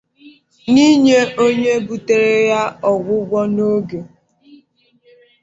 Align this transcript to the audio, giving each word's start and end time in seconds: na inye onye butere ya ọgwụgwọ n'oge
na 0.73 0.81
inye 0.93 1.19
onye 1.45 1.73
butere 1.87 2.33
ya 2.51 2.63
ọgwụgwọ 2.91 3.39
n'oge 3.55 3.99